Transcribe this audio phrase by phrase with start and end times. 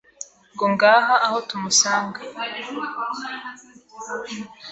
[0.53, 2.19] ngo ngaha aho tumusanga